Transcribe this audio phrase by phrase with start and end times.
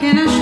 [0.00, 0.39] Can I?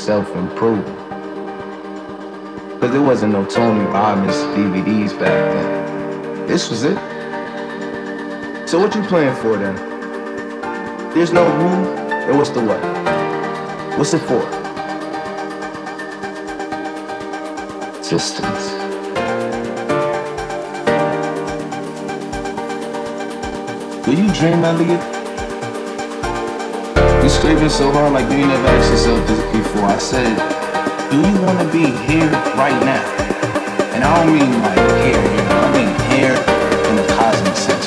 [0.00, 0.98] Self-improvement.
[2.80, 6.46] Cause there wasn't no Tony Robbins DVDs back then.
[6.46, 6.96] This was it.
[8.66, 9.76] So what you playing for then?
[11.12, 11.68] There's no who,
[12.10, 12.80] and what's the what?
[13.98, 14.40] What's it for?
[18.02, 18.70] Systems.
[24.06, 25.19] Do you dream, Elliot?
[27.40, 29.88] Scraping so hard like you never asked yourself this before.
[29.88, 30.36] I said,
[31.10, 33.00] do you want to be here right now?
[33.96, 37.79] And I don't mean like here, you know, I mean here in the cosmic sense,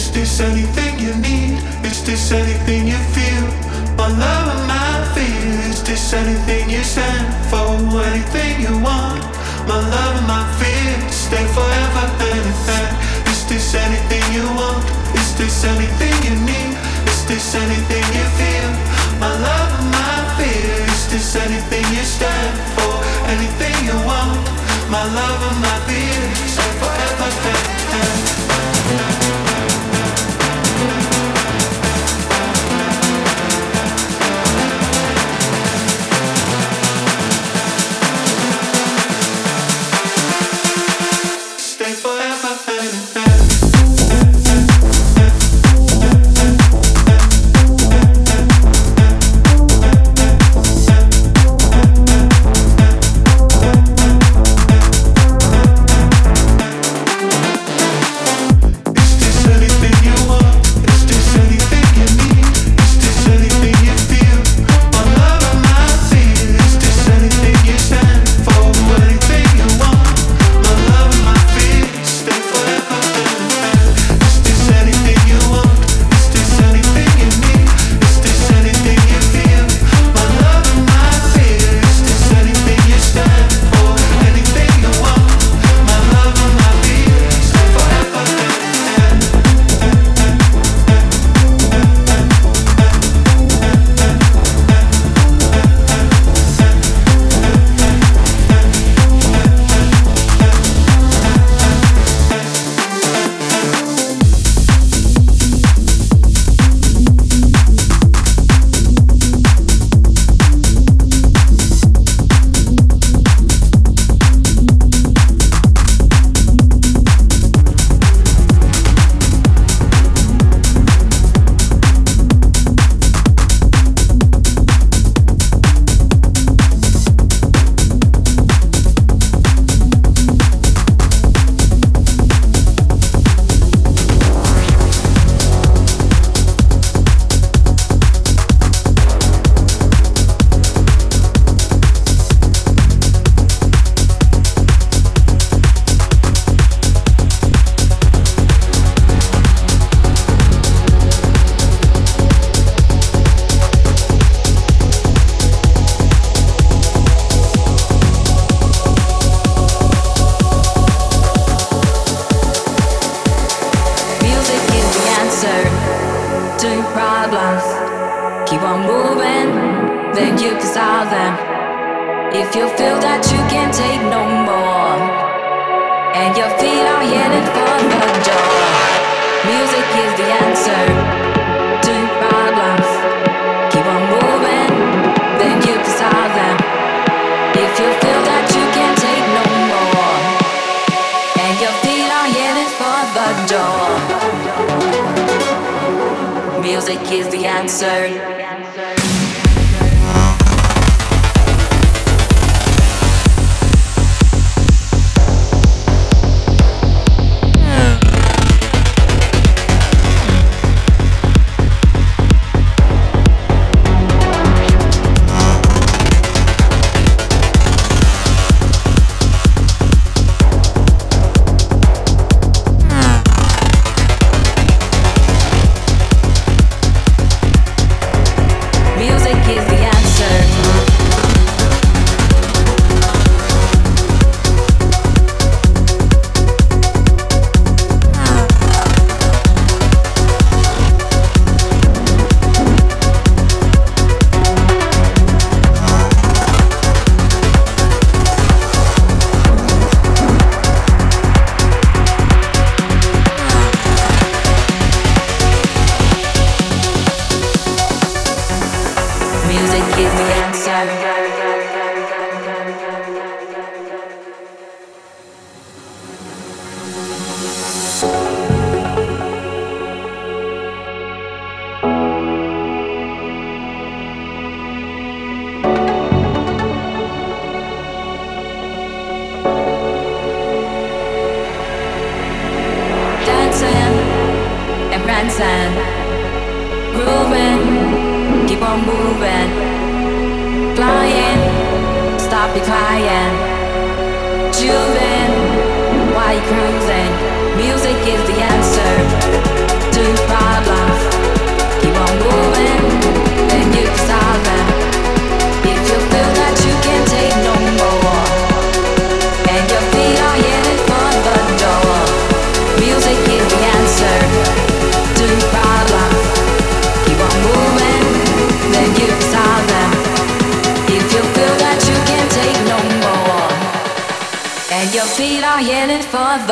[0.00, 1.60] Is this anything you need?
[1.84, 3.44] Is this anything you feel?
[4.00, 5.68] My love and my fear.
[5.68, 7.76] Is this anything you stand for?
[8.08, 9.20] Anything you want?
[9.68, 10.96] My love and my fear.
[11.12, 12.88] Stay forever anything.
[13.28, 14.80] Is this anything you want?
[15.20, 16.72] Is this anything you need?
[17.04, 18.72] Is this anything you feel?
[19.20, 20.80] My love and my fear.
[20.96, 22.92] Is this anything you stand for?
[23.36, 24.48] Anything you want?
[24.88, 26.19] My love and my fear.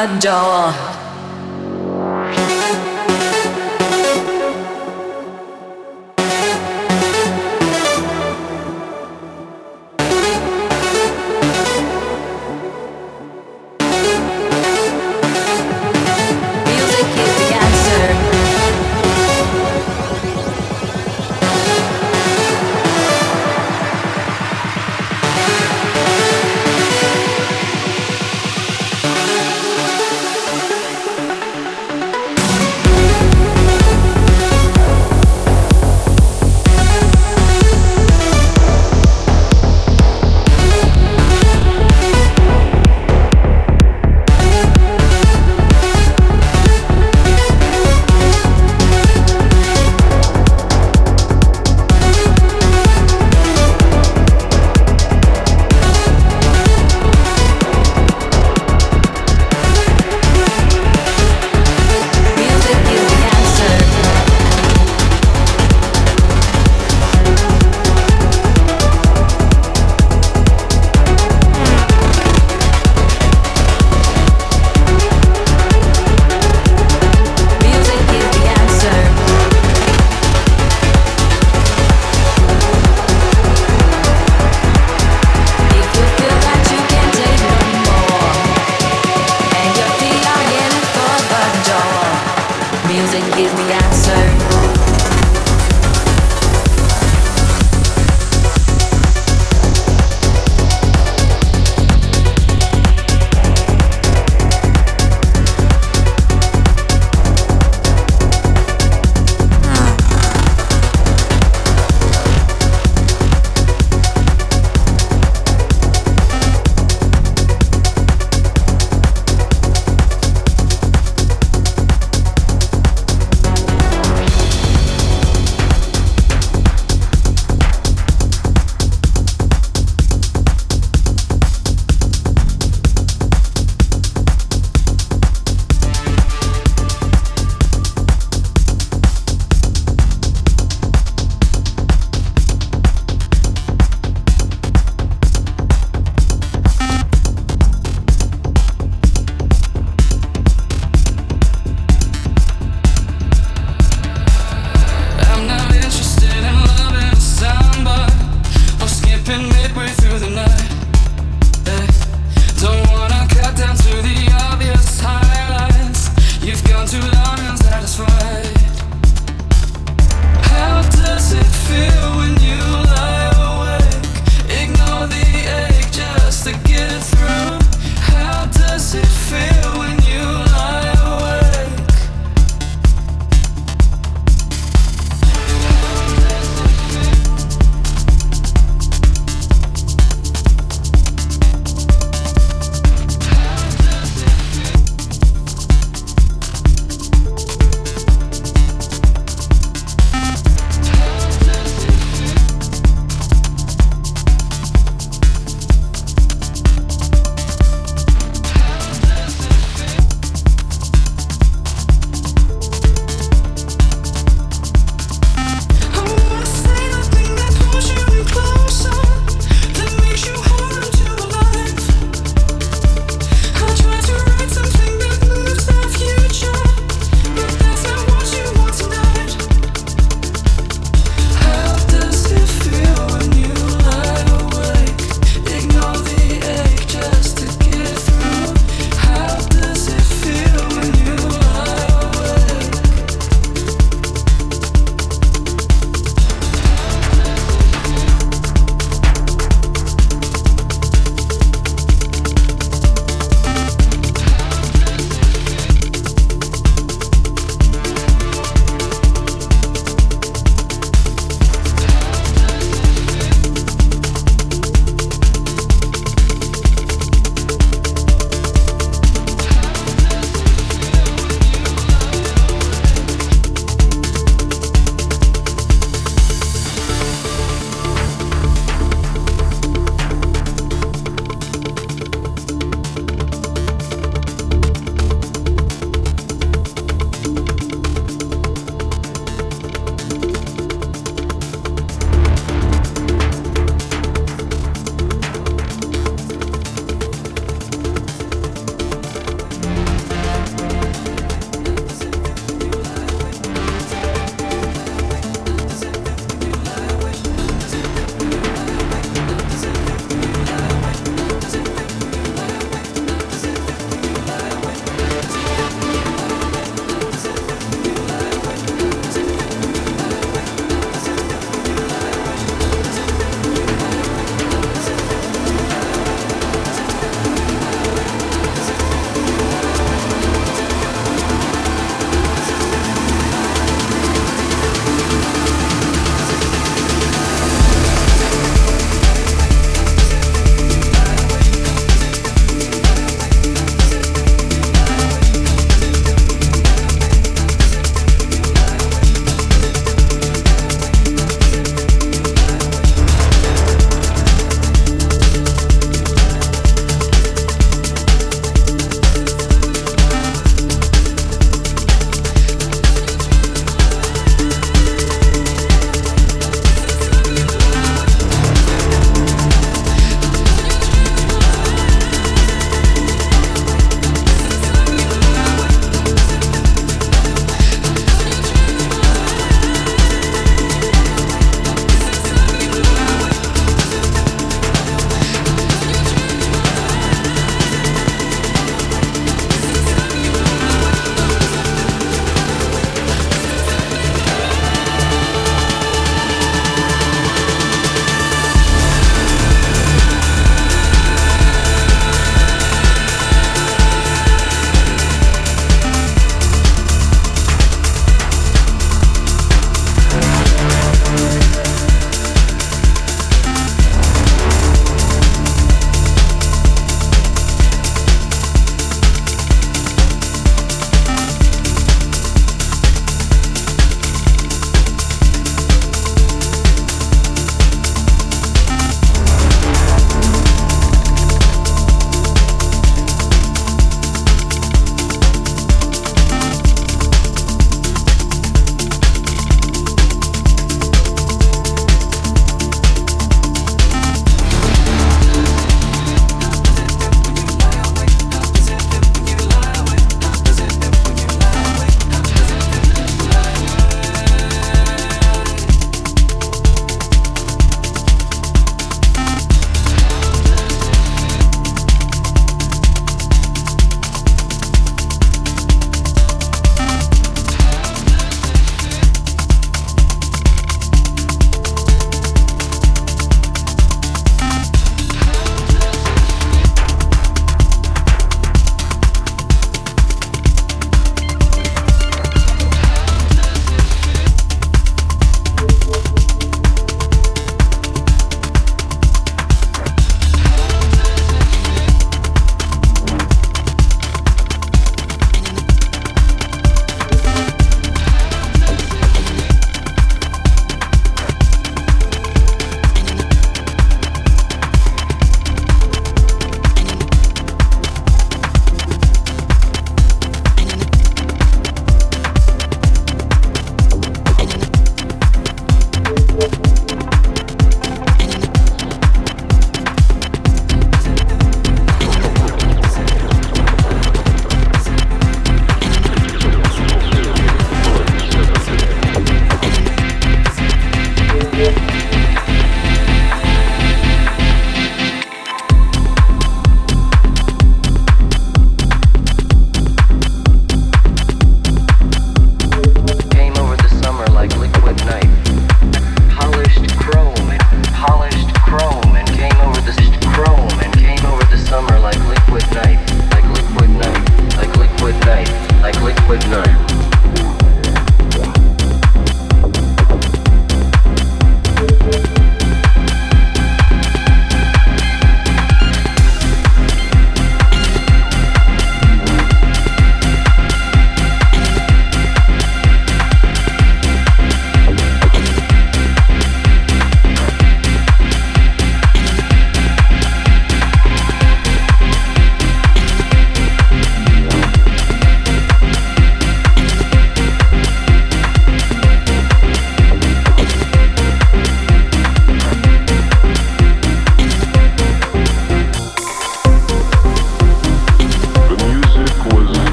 [0.00, 0.72] 很骄傲